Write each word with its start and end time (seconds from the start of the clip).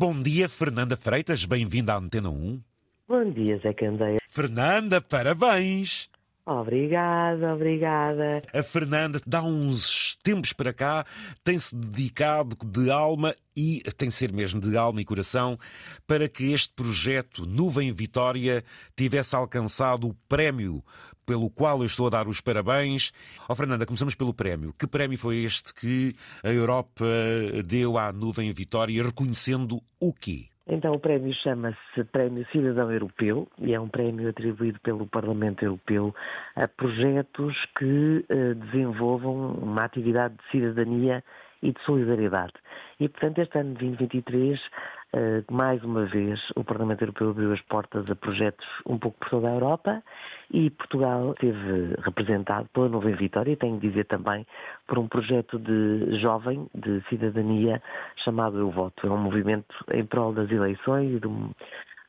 Bom 0.00 0.18
dia, 0.18 0.48
Fernanda 0.48 0.96
Freitas, 0.96 1.44
bem-vinda 1.44 1.92
à 1.92 1.98
Antena 1.98 2.30
1. 2.30 2.58
Bom 3.06 3.30
dia, 3.32 3.58
Zé 3.58 3.74
Candeia. 3.74 4.16
Fernanda, 4.26 4.98
parabéns! 4.98 6.08
Obrigada, 6.50 7.54
obrigada. 7.54 8.42
A 8.52 8.62
Fernanda, 8.64 9.20
dá 9.24 9.40
uns 9.40 10.16
tempos 10.20 10.52
para 10.52 10.72
cá, 10.72 11.06
tem-se 11.44 11.76
dedicado 11.76 12.56
de 12.66 12.90
alma 12.90 13.36
e 13.56 13.80
tem 13.96 14.08
de 14.08 14.14
ser 14.16 14.32
mesmo 14.32 14.60
de 14.60 14.76
alma 14.76 15.00
e 15.00 15.04
coração 15.04 15.56
para 16.08 16.28
que 16.28 16.50
este 16.52 16.74
projeto 16.74 17.46
Nuvem 17.46 17.92
Vitória 17.92 18.64
tivesse 18.96 19.36
alcançado 19.36 20.08
o 20.08 20.14
prémio 20.28 20.82
pelo 21.24 21.48
qual 21.48 21.78
eu 21.78 21.86
estou 21.86 22.08
a 22.08 22.10
dar 22.10 22.26
os 22.26 22.40
parabéns. 22.40 23.12
Ó 23.48 23.52
oh, 23.52 23.54
Fernanda, 23.54 23.86
começamos 23.86 24.16
pelo 24.16 24.34
prémio. 24.34 24.74
Que 24.76 24.88
prémio 24.88 25.16
foi 25.16 25.44
este 25.44 25.72
que 25.72 26.16
a 26.42 26.48
Europa 26.50 27.04
deu 27.64 27.96
à 27.96 28.12
Nuvem 28.12 28.52
Vitória, 28.52 29.04
reconhecendo 29.04 29.80
o 30.00 30.12
quê? 30.12 30.48
Então, 30.72 30.92
o 30.92 31.00
prémio 31.00 31.34
chama-se 31.34 32.04
Prémio 32.12 32.46
Cidadão 32.52 32.92
Europeu 32.92 33.48
e 33.58 33.74
é 33.74 33.80
um 33.80 33.88
prémio 33.88 34.28
atribuído 34.28 34.78
pelo 34.80 35.04
Parlamento 35.04 35.64
Europeu 35.64 36.14
a 36.54 36.68
projetos 36.68 37.56
que 37.76 38.24
uh, 38.30 38.54
desenvolvam 38.54 39.54
uma 39.54 39.84
atividade 39.84 40.36
de 40.36 40.50
cidadania 40.52 41.24
e 41.60 41.72
de 41.72 41.80
solidariedade. 41.82 42.52
E, 43.00 43.08
portanto, 43.08 43.38
este 43.40 43.58
ano 43.58 43.74
de 43.74 43.86
2023 43.96 44.60
Uh, 44.60 44.99
mais 45.50 45.82
uma 45.82 46.04
vez, 46.06 46.40
o 46.54 46.62
Parlamento 46.62 47.02
Europeu 47.02 47.30
abriu 47.30 47.52
as 47.52 47.60
portas 47.62 48.08
a 48.10 48.14
projetos 48.14 48.66
um 48.86 48.96
pouco 48.96 49.18
por 49.18 49.30
toda 49.30 49.48
a 49.48 49.54
Europa 49.54 50.02
e 50.52 50.70
Portugal 50.70 51.32
esteve 51.32 51.94
representado 52.02 52.68
pela 52.72 52.88
Nova 52.88 53.10
Vitória 53.10 53.52
e 53.52 53.56
tenho 53.56 53.78
de 53.78 53.88
dizer 53.88 54.04
também 54.06 54.46
por 54.86 54.98
um 54.98 55.08
projeto 55.08 55.58
de 55.58 56.18
jovem, 56.20 56.68
de 56.74 57.02
cidadania, 57.08 57.82
chamado 58.24 58.58
Eu 58.58 58.70
Voto. 58.70 59.06
É 59.06 59.10
um 59.10 59.18
movimento 59.18 59.74
em 59.92 60.04
prol 60.04 60.32
das 60.32 60.50
eleições 60.50 61.16
e 61.16 61.18
do, 61.18 61.50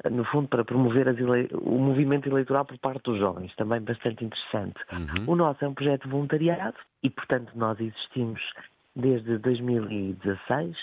no 0.10 0.24
fundo, 0.26 0.48
para 0.48 0.64
promover 0.64 1.08
ele... 1.08 1.50
o 1.54 1.78
movimento 1.78 2.28
eleitoral 2.28 2.66
por 2.66 2.78
parte 2.80 3.04
dos 3.04 3.20
jovens, 3.20 3.56
também 3.56 3.82
bastante 3.82 4.26
interessante. 4.26 4.80
Uhum. 4.92 5.34
O 5.34 5.36
nosso 5.36 5.64
é 5.64 5.68
um 5.68 5.74
projeto 5.74 6.10
voluntariado 6.10 6.78
e, 7.04 7.10
portanto, 7.10 7.52
nós 7.56 7.80
existimos 7.80 8.42
desde 8.96 9.38
2016 9.38 10.76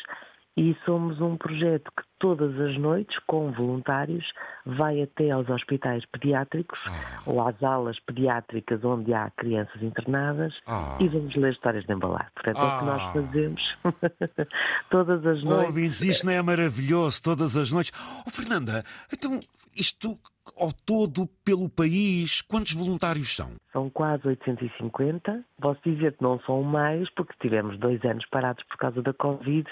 e 0.57 0.77
somos 0.85 1.21
um 1.21 1.37
projeto 1.37 1.91
que 1.97 2.08
todas 2.19 2.59
as 2.61 2.77
noites, 2.79 3.17
com 3.27 3.53
voluntários, 3.53 4.25
vai 4.65 5.03
até 5.03 5.31
aos 5.31 5.49
hospitais 5.49 6.05
pediátricos 6.07 6.79
ah. 6.87 7.23
ou 7.27 7.47
às 7.47 7.61
alas 7.63 7.99
pediátricas 8.01 8.85
onde 8.85 9.13
há 9.15 9.31
crianças 9.31 9.83
internadas 9.83 10.55
ah. 10.67 10.97
e 11.01 11.09
vamos 11.09 11.35
ler 11.37 11.53
histórias 11.53 11.85
de 11.85 11.93
embalar. 11.93 12.31
Portanto, 12.35 12.59
ah. 12.59 12.65
é 12.65 12.67
o 12.67 12.79
que 12.79 12.85
nós 12.85 13.03
ah. 13.03 13.13
fazemos 13.13 13.79
todas 14.91 15.27
as 15.27 15.43
noites. 15.43 15.67
Ouvintes, 15.67 16.01
isto 16.03 16.27
não 16.27 16.33
é 16.33 16.43
maravilhoso, 16.43 17.23
todas 17.23 17.57
as 17.57 17.71
noites. 17.71 17.93
Oh, 18.27 18.31
Fernanda, 18.31 18.85
então 19.13 19.39
isto 19.75 20.19
ao 20.57 20.73
todo 20.73 21.29
pelo 21.45 21.69
país, 21.69 22.43
quantos 22.43 22.73
voluntários 22.73 23.35
são? 23.35 23.53
São 23.73 23.91
quase 23.91 24.27
850. 24.27 25.45
Posso 25.61 25.81
dizer 25.85 26.17
que 26.17 26.23
não 26.23 26.41
são 26.41 26.63
mais, 26.63 27.09
porque 27.11 27.35
tivemos 27.41 27.79
dois 27.79 28.03
anos 28.05 28.25
parados 28.31 28.65
por 28.65 28.77
causa 28.79 29.03
da 29.03 29.13
Covid 29.13 29.69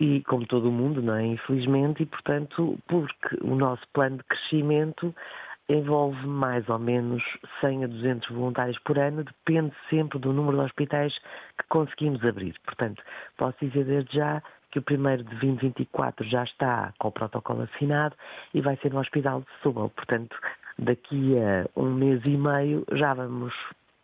e 0.00 0.22
como 0.22 0.46
todo 0.46 0.68
o 0.68 0.72
mundo, 0.72 1.02
não 1.02 1.14
é? 1.14 1.26
Infelizmente, 1.26 2.02
e 2.02 2.06
portanto, 2.06 2.78
porque 2.86 3.36
o 3.42 3.54
nosso 3.54 3.82
plano 3.92 4.18
de 4.18 4.24
crescimento 4.24 5.14
envolve 5.68 6.26
mais 6.26 6.66
ou 6.68 6.78
menos 6.78 7.22
100 7.60 7.84
a 7.84 7.86
200 7.88 8.30
voluntários 8.30 8.78
por 8.80 8.98
ano, 8.98 9.24
depende 9.24 9.74
sempre 9.90 10.18
do 10.18 10.32
número 10.32 10.56
de 10.56 10.64
hospitais 10.64 11.12
que 11.58 11.64
conseguimos 11.68 12.24
abrir. 12.24 12.54
Portanto, 12.64 13.02
posso 13.36 13.56
dizer 13.60 13.84
desde 13.84 14.16
já 14.16 14.42
que 14.70 14.78
o 14.78 14.82
primeiro 14.82 15.24
de 15.24 15.30
2024 15.30 16.26
já 16.26 16.44
está 16.44 16.92
com 16.98 17.08
o 17.08 17.12
protocolo 17.12 17.62
assinado 17.62 18.14
e 18.54 18.60
vai 18.60 18.76
ser 18.78 18.92
no 18.92 19.00
Hospital 19.00 19.40
de 19.40 19.46
Setúbal. 19.56 19.90
Portanto, 19.90 20.36
daqui 20.78 21.34
a 21.38 21.68
um 21.78 21.92
mês 21.92 22.22
e 22.26 22.36
meio 22.36 22.84
já 22.92 23.12
vamos 23.14 23.52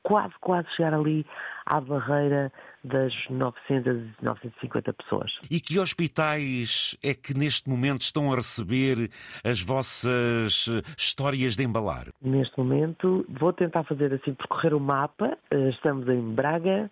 quase, 0.04 0.34
quase 0.40 0.68
chegar 0.76 0.94
ali 0.94 1.26
à 1.66 1.80
barreira 1.80 2.52
das 2.84 3.12
900, 3.30 4.02
950 4.22 4.92
pessoas. 4.92 5.32
E 5.50 5.58
que 5.58 5.80
hospitais 5.80 6.96
é 7.02 7.14
que 7.14 7.36
neste 7.36 7.68
momento 7.68 8.02
estão 8.02 8.30
a 8.30 8.36
receber 8.36 9.10
as 9.42 9.60
vossas 9.62 10.68
histórias 10.96 11.56
de 11.56 11.64
embalar? 11.64 12.08
Neste 12.22 12.56
momento, 12.58 13.24
vou 13.28 13.52
tentar 13.52 13.84
fazer 13.84 14.12
assim, 14.12 14.34
percorrer 14.34 14.74
o 14.74 14.80
mapa. 14.80 15.36
Eh, 15.50 15.70
estamos 15.70 16.06
em 16.08 16.34
Braga, 16.34 16.90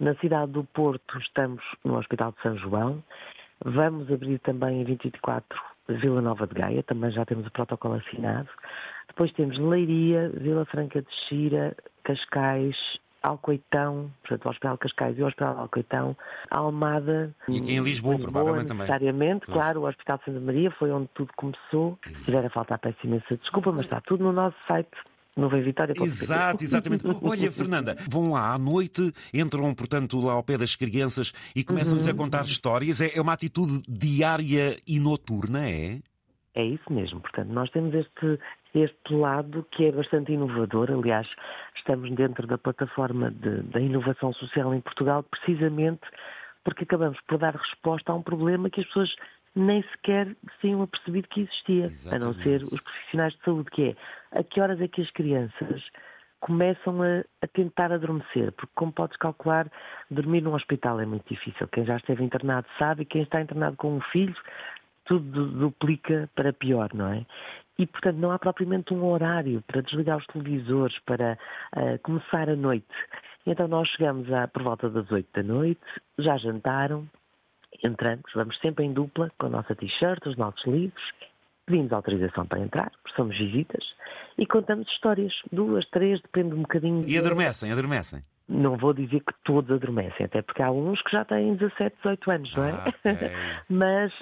na 0.00 0.14
cidade 0.16 0.52
do 0.52 0.64
Porto 0.64 1.18
estamos 1.18 1.62
no 1.84 1.96
Hospital 1.96 2.32
de 2.32 2.42
São 2.42 2.58
João. 2.58 3.02
Vamos 3.64 4.10
abrir 4.12 4.40
também 4.40 4.82
em 4.82 4.84
24 4.84 5.58
Vila 5.88 6.20
Nova 6.20 6.46
de 6.46 6.54
Gaia, 6.54 6.82
também 6.82 7.10
já 7.10 7.24
temos 7.24 7.46
o 7.46 7.50
protocolo 7.50 7.94
assinado. 7.94 8.48
Depois 9.08 9.32
temos 9.32 9.58
Leiria, 9.58 10.30
Vila 10.34 10.66
Franca 10.66 11.00
de 11.00 11.08
Xira, 11.26 11.74
Cascais, 12.08 12.74
Alcoitão, 13.22 14.10
portanto, 14.22 14.46
o 14.46 14.48
Hospital 14.48 14.78
Cascais 14.78 15.18
e 15.18 15.22
o 15.22 15.26
Hospital 15.26 15.58
Alcoitão, 15.58 16.16
Almada. 16.50 17.34
E 17.46 17.58
aqui 17.58 17.72
em 17.72 17.80
Lisboa, 17.80 18.14
Lisboa 18.14 18.18
provavelmente 18.18 18.72
necessariamente, 18.72 19.46
também. 19.46 19.60
claro, 19.60 19.80
o 19.82 19.88
Hospital 19.88 20.18
de 20.18 20.24
Santa 20.24 20.40
Maria 20.40 20.70
foi 20.70 20.90
onde 20.90 21.08
tudo 21.14 21.30
começou. 21.36 21.98
Se 22.06 22.24
tiver 22.24 22.46
a 22.46 22.50
faltar, 22.50 22.78
peço 22.78 22.98
imensa 23.04 23.36
desculpa, 23.36 23.70
mas 23.72 23.84
está 23.84 24.00
tudo 24.00 24.24
no 24.24 24.32
nosso 24.32 24.56
site 24.66 24.88
Nuvem 25.36 25.62
Vitória. 25.62 25.94
Exato, 26.00 26.64
exatamente. 26.64 27.04
Olha, 27.22 27.52
Fernanda, 27.52 27.96
vão 28.08 28.30
lá 28.30 28.54
à 28.54 28.58
noite, 28.58 29.12
entram, 29.32 29.72
portanto, 29.74 30.18
lá 30.18 30.32
ao 30.32 30.42
pé 30.42 30.56
das 30.56 30.74
crianças 30.74 31.32
e 31.54 31.62
começam-lhes 31.62 32.06
uhum. 32.06 32.12
a 32.12 32.16
contar 32.16 32.44
histórias. 32.44 33.00
É, 33.00 33.16
é 33.16 33.20
uma 33.20 33.34
atitude 33.34 33.82
diária 33.88 34.78
e 34.86 34.98
noturna, 34.98 35.68
é? 35.68 36.00
É 36.58 36.64
isso 36.64 36.92
mesmo. 36.92 37.20
Portanto, 37.20 37.50
nós 37.50 37.70
temos 37.70 37.94
este, 37.94 38.40
este 38.74 39.14
lado 39.14 39.64
que 39.70 39.84
é 39.84 39.92
bastante 39.92 40.32
inovador. 40.32 40.90
Aliás, 40.90 41.28
estamos 41.76 42.10
dentro 42.16 42.48
da 42.48 42.58
plataforma 42.58 43.30
de, 43.30 43.62
da 43.62 43.80
inovação 43.80 44.32
social 44.32 44.74
em 44.74 44.80
Portugal 44.80 45.22
precisamente 45.22 46.02
porque 46.64 46.82
acabamos 46.82 47.18
por 47.28 47.38
dar 47.38 47.54
resposta 47.54 48.10
a 48.10 48.16
um 48.16 48.22
problema 48.22 48.68
que 48.68 48.80
as 48.80 48.86
pessoas 48.88 49.14
nem 49.54 49.82
sequer 49.82 50.34
tinham 50.60 50.82
apercebido 50.82 51.28
que 51.28 51.42
existia, 51.42 51.86
Exatamente. 51.86 52.22
a 52.22 52.26
não 52.26 52.34
ser 52.42 52.62
os 52.64 52.80
profissionais 52.80 53.32
de 53.34 53.44
saúde, 53.44 53.70
que 53.70 53.82
é 53.90 54.38
a 54.38 54.42
que 54.42 54.60
horas 54.60 54.80
é 54.80 54.88
que 54.88 55.00
as 55.00 55.10
crianças 55.12 55.82
começam 56.40 57.02
a, 57.02 57.24
a, 57.40 57.46
tentar 57.46 57.92
adormecer, 57.92 58.52
porque 58.52 58.72
como 58.74 58.92
podes 58.92 59.16
calcular, 59.16 59.70
dormir 60.10 60.40
num 60.40 60.54
hospital 60.54 61.00
é 61.00 61.06
muito 61.06 61.28
difícil. 61.28 61.66
Quem 61.68 61.84
já 61.84 61.96
esteve 61.96 62.22
internado 62.22 62.66
sabe, 62.78 63.02
e 63.02 63.06
quem 63.06 63.22
está 63.22 63.40
internado 63.40 63.76
com 63.76 63.96
um 63.96 64.00
filho, 64.00 64.36
tudo 65.08 65.46
duplica 65.46 66.28
para 66.36 66.52
pior, 66.52 66.90
não 66.94 67.08
é? 67.08 67.26
E, 67.78 67.86
portanto, 67.86 68.16
não 68.16 68.30
há 68.30 68.38
propriamente 68.38 68.92
um 68.92 69.04
horário 69.04 69.62
para 69.66 69.80
desligar 69.80 70.18
os 70.18 70.26
televisores, 70.26 70.98
para 71.06 71.38
uh, 71.76 71.98
começar 72.02 72.48
a 72.48 72.56
noite. 72.56 72.86
Então 73.46 73.66
nós 73.66 73.88
chegamos 73.88 74.30
a, 74.32 74.46
por 74.46 74.62
volta 74.62 74.90
das 74.90 75.10
oito 75.10 75.28
da 75.32 75.42
noite, 75.42 75.80
já 76.18 76.36
jantaram, 76.36 77.08
entramos, 77.82 78.30
vamos 78.34 78.58
sempre 78.58 78.84
em 78.84 78.92
dupla 78.92 79.30
com 79.38 79.46
a 79.46 79.50
nossa 79.50 79.74
t-shirt, 79.74 80.26
os 80.26 80.36
nossos 80.36 80.64
livros, 80.66 81.02
pedimos 81.64 81.92
autorização 81.92 82.44
para 82.46 82.60
entrar, 82.60 82.90
porque 83.02 83.16
somos 83.16 83.38
visitas, 83.38 83.84
e 84.36 84.44
contamos 84.44 84.86
histórias, 84.88 85.32
duas, 85.50 85.88
três, 85.88 86.20
depende 86.20 86.54
um 86.54 86.62
bocadinho. 86.62 87.08
E 87.08 87.16
adormecem, 87.16 87.72
adormecem. 87.72 88.22
Não 88.48 88.76
vou 88.76 88.94
dizer 88.94 89.20
que 89.20 89.34
todos 89.44 89.70
adormecem, 89.70 90.24
até 90.24 90.40
porque 90.40 90.62
há 90.62 90.70
uns 90.70 91.02
que 91.02 91.12
já 91.12 91.24
têm 91.24 91.54
17, 91.54 91.96
18 91.96 92.30
anos, 92.30 92.56
não 92.56 92.64
é? 92.64 92.70
Ah, 92.70 92.88
okay. 92.88 93.30
Mas, 93.68 94.12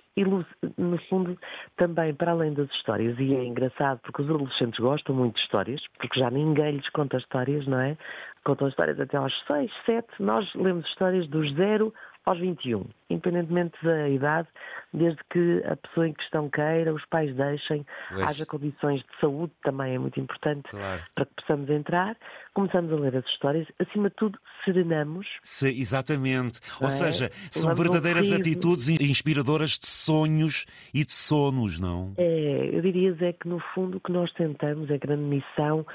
no 0.77 0.99
fundo, 1.09 1.39
também 1.77 2.13
para 2.15 2.33
além 2.33 2.53
das 2.53 2.69
histórias, 2.73 3.17
e 3.21 3.35
é 3.35 3.45
engraçado 3.45 4.01
porque 4.01 4.23
os 4.23 4.29
adolescentes 4.29 4.81
gostam 4.81 5.15
muito 5.15 5.37
de 5.37 5.43
histórias, 5.43 5.81
porque 5.99 6.19
já 6.19 6.31
ninguém 6.31 6.73
lhes 6.73 6.89
conta 6.91 7.19
histórias, 7.19 7.67
não 7.67 7.79
é? 7.79 7.97
Contam 8.45 8.69
histórias 8.69 8.99
até 8.99 9.17
aos 9.17 9.33
6, 9.47 9.71
7, 9.87 10.07
nós 10.21 10.53
lemos 10.55 10.85
histórias 10.87 11.29
dos 11.29 11.53
0 11.55 11.93
aos 12.27 12.41
21, 12.41 12.85
independentemente 13.09 13.77
da 13.85 14.09
idade, 14.09 14.49
desde 14.93 15.21
que 15.31 15.63
a 15.65 15.77
pessoa 15.77 16.09
em 16.09 16.13
questão 16.13 16.51
queira, 16.51 16.93
os 16.93 17.05
pais 17.07 17.35
deixem, 17.37 17.87
haja 18.11 18.45
condições 18.45 19.01
de 19.01 19.21
saúde, 19.21 19.53
também 19.63 19.95
é 19.95 19.99
muito 19.99 20.19
importante 20.19 20.69
claro. 20.69 21.03
para 21.15 21.25
que 21.25 21.35
possamos 21.37 21.71
entrar. 21.71 22.17
Começamos 22.53 22.93
a 22.93 22.97
ler 22.97 23.17
as 23.17 23.25
histórias, 23.27 23.69
acima 23.79 24.11
de 24.11 24.17
tudo, 24.17 24.39
serenamos. 24.65 25.27
Se, 25.43 25.69
exatamente. 25.69 26.61
Ou 26.81 26.89
é? 26.89 26.91
seja, 26.91 27.31
são 27.51 27.73
verdadeiras 27.77 28.31
um 28.33 28.37
atitudes 28.37 28.89
inspiradoras 28.89 29.79
de 29.79 29.87
sonhos 29.87 30.67
e 30.93 31.05
de 31.05 31.13
sonos, 31.13 31.79
não? 31.79 32.13
É, 32.19 32.71
eu 32.73 32.83
diria, 32.83 33.13
Zé, 33.15 33.35
que 33.35 33.49
no 33.49 33.61
fundo 33.73 33.99
o 33.99 34.01
que 34.01 34.11
nós 34.11 34.33
tentamos, 34.33 34.91
a 34.91 34.97
grande 34.97 35.23
missão, 35.23 35.87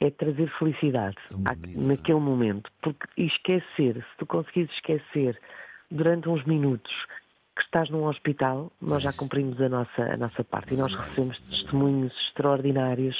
é 0.00 0.10
trazer 0.10 0.50
felicidade 0.58 1.16
naquele 1.74 2.20
momento. 2.20 2.70
Porque 2.82 3.06
esquecer, 3.16 3.96
se 3.96 4.16
tu 4.18 4.26
conseguires 4.26 4.70
esquecer 4.72 5.38
durante 5.90 6.28
uns 6.28 6.44
minutos 6.44 6.92
que 7.58 7.64
estás 7.64 7.90
num 7.90 8.04
hospital, 8.04 8.70
nós 8.80 9.02
já 9.02 9.12
cumprimos 9.12 9.60
a 9.60 9.68
nossa, 9.68 10.02
a 10.02 10.16
nossa 10.16 10.44
parte. 10.44 10.74
E 10.74 10.76
nós 10.76 10.94
recebemos 10.94 11.38
testemunhos 11.40 12.12
extraordinários 12.28 13.16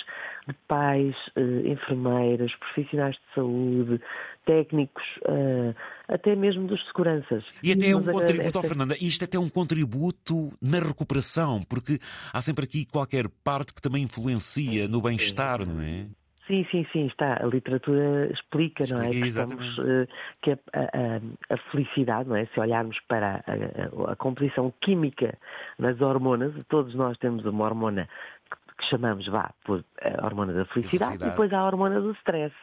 de 0.47 0.55
pais, 0.69 1.15
eh, 1.35 1.73
enfermeiras, 1.73 2.55
profissionais 2.55 3.17
de 3.17 3.35
saúde, 3.35 4.01
técnicos, 4.47 5.03
eh, 5.27 5.75
até 6.07 6.37
mesmo 6.37 6.69
dos 6.69 6.81
seguranças. 6.87 7.45
E 7.63 7.73
até 7.73 7.89
é 7.89 7.97
um 7.97 8.05
contributo, 8.05 8.59
oh, 8.61 8.63
Fernanda, 8.63 8.97
isto 9.01 9.25
até 9.25 9.37
é 9.37 9.41
um 9.41 9.49
contributo 9.49 10.53
na 10.63 10.79
recuperação, 10.79 11.61
porque 11.69 11.99
há 12.33 12.41
sempre 12.41 12.65
aqui 12.65 12.87
qualquer 12.87 13.29
parte 13.43 13.75
que 13.75 13.83
também 13.83 14.05
influencia 14.05 14.87
no 14.87 15.03
bem-estar, 15.03 15.67
não 15.67 15.81
é? 15.81 16.07
Sim, 16.49 16.67
sim, 16.71 16.87
sim, 16.91 17.07
está. 17.07 17.39
A 17.43 17.47
literatura 17.47 18.27
explica, 18.33 18.83
explica 18.83 18.95
não 18.95 19.03
é? 19.03 19.11
Que, 19.11 19.29
estamos, 19.29 19.79
uh, 19.79 20.09
que 20.43 20.53
a, 20.53 20.57
a, 20.73 21.55
a, 21.55 21.57
felicidade, 21.71 22.29
não 22.29 22.37
é? 22.37 22.47
Se 22.47 22.59
olharmos 22.59 22.99
para 23.07 23.45
a, 23.47 24.13
a, 24.13 24.17
composição 24.17 24.73
química 24.81 25.37
nas 25.79 26.01
hormonas, 26.01 26.55
todos 26.69 26.95
nós 26.95 27.19
temos 27.19 27.45
uma 27.45 27.65
hormona 27.65 28.09
que, 28.51 28.77
que 28.79 28.91
chamamos, 28.91 29.27
vá, 29.29 29.53
por 29.63 29.85
a 30.03 30.25
hormona 30.25 30.55
da 30.55 30.65
felicidade, 30.65 31.11
felicidade, 31.11 31.23
e 31.23 31.31
depois 31.31 31.53
há 31.53 31.59
a 31.59 31.67
hormona 31.67 32.01
do 32.01 32.13
stress. 32.13 32.55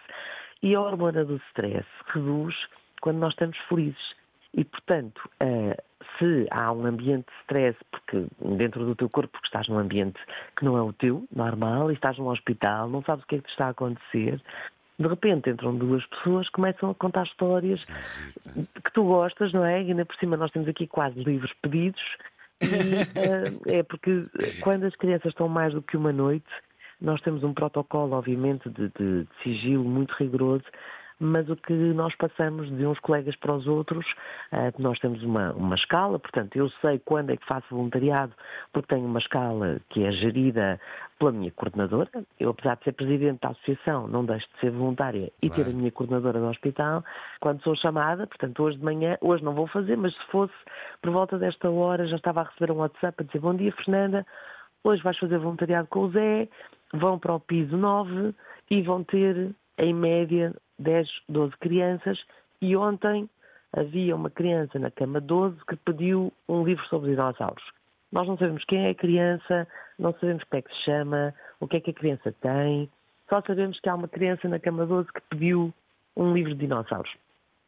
E 0.63 0.73
a 0.73 0.81
hormona 0.81 1.23
do 1.23 1.35
stress 1.49 1.87
reduz 2.07 2.55
quando 3.01 3.19
nós 3.19 3.33
estamos 3.33 3.57
felizes. 3.69 4.15
E, 4.51 4.63
portanto, 4.63 5.21
se 6.17 6.47
há 6.51 6.71
um 6.71 6.85
ambiente 6.85 7.25
de 7.25 7.41
stress, 7.41 7.77
porque 7.91 8.25
dentro 8.57 8.85
do 8.85 8.95
teu 8.95 9.09
corpo, 9.09 9.31
porque 9.31 9.47
estás 9.47 9.67
num 9.67 9.77
ambiente 9.77 10.19
que 10.57 10.65
não 10.65 10.77
é 10.77 10.81
o 10.81 10.93
teu, 10.93 11.25
normal, 11.33 11.91
e 11.91 11.93
estás 11.93 12.17
num 12.17 12.27
hospital, 12.27 12.89
não 12.89 13.03
sabes 13.03 13.23
o 13.23 13.27
que 13.27 13.35
é 13.35 13.37
que 13.39 13.45
te 13.45 13.51
está 13.51 13.67
a 13.67 13.69
acontecer, 13.69 14.41
de 14.97 15.07
repente 15.07 15.49
entram 15.49 15.75
duas 15.75 16.05
pessoas, 16.07 16.49
começam 16.49 16.89
a 16.89 16.95
contar 16.95 17.23
histórias 17.23 17.83
que 18.83 18.93
tu 18.93 19.03
gostas, 19.03 19.51
não 19.51 19.65
é? 19.65 19.81
E 19.81 19.91
ainda 19.91 20.05
por 20.05 20.15
cima 20.15 20.37
nós 20.37 20.51
temos 20.51 20.67
aqui 20.69 20.87
quase 20.87 21.21
livros 21.21 21.51
pedidos, 21.61 22.01
e 22.61 22.65
uh, 22.65 23.61
é 23.67 23.83
porque 23.83 24.25
quando 24.61 24.85
as 24.85 24.95
crianças 24.95 25.31
estão 25.31 25.49
mais 25.49 25.73
do 25.73 25.81
que 25.81 25.97
uma 25.97 26.13
noite, 26.13 26.47
nós 27.01 27.21
temos 27.21 27.43
um 27.43 27.53
protocolo, 27.53 28.15
obviamente, 28.15 28.69
de, 28.69 28.89
de, 28.97 29.23
de 29.23 29.27
sigilo 29.43 29.83
muito 29.83 30.13
rigoroso, 30.13 30.63
mas 31.19 31.49
o 31.49 31.55
que 31.55 31.73
nós 31.73 32.13
passamos 32.15 32.69
de 32.69 32.85
uns 32.85 32.99
colegas 32.99 33.35
para 33.37 33.53
os 33.53 33.67
outros, 33.67 34.05
eh, 34.51 34.73
nós 34.77 34.99
temos 34.99 35.23
uma, 35.23 35.53
uma 35.53 35.75
escala, 35.75 36.19
portanto, 36.19 36.55
eu 36.55 36.69
sei 36.81 36.99
quando 36.99 37.31
é 37.31 37.37
que 37.37 37.45
faço 37.45 37.65
voluntariado, 37.69 38.33
porque 38.73 38.93
tenho 38.93 39.05
uma 39.05 39.19
escala 39.19 39.79
que 39.89 40.03
é 40.03 40.11
gerida 40.11 40.79
pela 41.17 41.31
minha 41.31 41.51
coordenadora. 41.51 42.09
Eu, 42.39 42.49
apesar 42.49 42.75
de 42.77 42.83
ser 42.83 42.91
presidente 42.93 43.39
da 43.41 43.49
associação, 43.49 44.07
não 44.07 44.25
deixo 44.25 44.47
de 44.53 44.59
ser 44.59 44.71
voluntária 44.71 45.31
e 45.41 45.49
ter 45.49 45.65
a 45.65 45.69
minha 45.69 45.91
coordenadora 45.91 46.39
do 46.39 46.47
hospital. 46.47 47.03
Quando 47.39 47.63
sou 47.63 47.75
chamada, 47.75 48.27
portanto, 48.27 48.61
hoje 48.61 48.77
de 48.77 48.83
manhã, 48.83 49.17
hoje 49.21 49.43
não 49.43 49.53
vou 49.53 49.67
fazer, 49.67 49.95
mas 49.95 50.13
se 50.13 50.25
fosse 50.31 50.53
por 51.01 51.11
volta 51.11 51.37
desta 51.37 51.69
hora, 51.69 52.07
já 52.07 52.17
estava 52.17 52.41
a 52.41 52.43
receber 52.43 52.71
um 52.71 52.77
WhatsApp 52.77 53.15
a 53.19 53.23
dizer: 53.23 53.39
Bom 53.39 53.55
dia, 53.55 53.71
Fernanda, 53.71 54.25
hoje 54.83 55.01
vais 55.01 55.17
fazer 55.17 55.37
voluntariado 55.37 55.87
com 55.87 56.01
o 56.01 56.11
Zé, 56.11 56.47
vão 56.93 57.17
para 57.17 57.33
o 57.33 57.39
piso 57.39 57.75
9 57.77 58.33
e 58.69 58.81
vão 58.81 59.03
ter, 59.03 59.51
em 59.77 59.93
média, 59.93 60.53
10, 60.79 61.07
12 61.29 61.57
crianças 61.57 62.17
e 62.61 62.75
ontem 62.75 63.29
havia 63.73 64.15
uma 64.15 64.29
criança 64.29 64.79
na 64.79 64.89
cama 64.89 65.19
12 65.19 65.57
que 65.67 65.75
pediu 65.77 66.31
um 66.47 66.63
livro 66.63 66.85
sobre 66.87 67.11
dinossauros. 67.11 67.63
Nós 68.11 68.27
não 68.27 68.37
sabemos 68.37 68.63
quem 68.65 68.87
é 68.87 68.91
a 68.91 68.95
criança, 68.95 69.67
não 69.99 70.13
sabemos 70.13 70.43
como 70.43 70.59
é 70.59 70.61
que 70.61 70.73
se 70.73 70.83
chama, 70.83 71.33
o 71.59 71.67
que 71.67 71.77
é 71.77 71.81
que 71.81 71.91
a 71.91 71.93
criança 71.93 72.33
tem, 72.41 72.89
só 73.29 73.41
sabemos 73.41 73.79
que 73.79 73.89
há 73.89 73.95
uma 73.95 74.07
criança 74.07 74.47
na 74.47 74.59
cama 74.59 74.85
12 74.85 75.11
que 75.11 75.21
pediu 75.29 75.73
um 76.15 76.33
livro 76.33 76.53
de 76.53 76.59
dinossauros. 76.59 77.11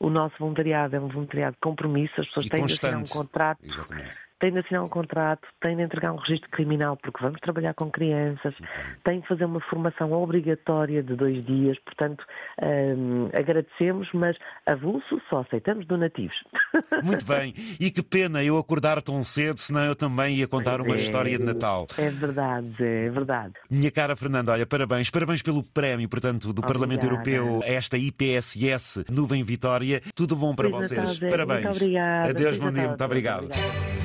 o 0.00 0.10
nosso 0.10 0.36
voluntariado 0.38 0.96
é 0.96 1.00
um 1.00 1.08
voluntariado 1.08 1.54
de 1.54 1.60
compromisso, 1.60 2.20
as 2.20 2.26
pessoas 2.28 2.46
e 2.46 2.50
têm 2.50 2.66
de 2.66 2.72
assinar 2.72 2.98
um 2.98 3.04
contrato. 3.04 3.58
Exatamente 3.62 4.24
tem 4.44 4.52
de 4.52 4.58
assinar 4.58 4.84
um 4.84 4.90
contrato, 4.90 5.48
tem 5.58 5.74
de 5.74 5.82
entregar 5.82 6.12
um 6.12 6.16
registro 6.16 6.50
criminal, 6.50 6.98
porque 6.98 7.18
vamos 7.22 7.40
trabalhar 7.40 7.72
com 7.72 7.90
crianças, 7.90 8.54
tem 9.02 9.20
de 9.20 9.26
fazer 9.26 9.46
uma 9.46 9.58
formação 9.58 10.12
obrigatória 10.12 11.02
de 11.02 11.16
dois 11.16 11.42
dias, 11.46 11.78
portanto, 11.78 12.22
hum, 12.62 13.30
agradecemos, 13.32 14.06
mas 14.12 14.36
avulso 14.66 15.18
só 15.30 15.38
aceitamos 15.38 15.86
donativos. 15.86 16.36
Muito 17.02 17.24
bem, 17.24 17.54
e 17.80 17.90
que 17.90 18.02
pena 18.02 18.44
eu 18.44 18.58
acordar 18.58 19.00
tão 19.00 19.24
cedo, 19.24 19.58
senão 19.58 19.82
eu 19.84 19.96
também 19.96 20.36
ia 20.36 20.46
contar 20.46 20.78
uma 20.78 20.94
é, 20.94 20.98
história 20.98 21.38
de 21.38 21.44
Natal. 21.44 21.86
É 21.96 22.10
verdade, 22.10 22.84
é 22.84 23.08
verdade. 23.08 23.54
Minha 23.70 23.90
cara 23.90 24.14
Fernanda, 24.14 24.52
olha, 24.52 24.66
parabéns, 24.66 25.08
parabéns 25.08 25.40
pelo 25.40 25.62
prémio, 25.62 26.06
portanto, 26.06 26.48
do 26.48 26.50
Obrigada. 26.50 26.66
Parlamento 26.66 27.04
Europeu, 27.06 27.60
esta 27.64 27.96
IPSS 27.96 29.06
Nuvem 29.10 29.42
Vitória. 29.42 30.02
Tudo 30.14 30.36
bom 30.36 30.54
para 30.54 30.68
Feliz 30.68 30.88
vocês. 30.88 31.18
Natal, 31.18 31.30
parabéns. 31.30 31.64
Muito 31.64 31.76
obrigada. 31.76 32.28
Adeus, 32.28 32.58
bom 32.58 32.70
dia, 32.70 32.88
muito 32.88 33.04
obrigado. 33.04 34.03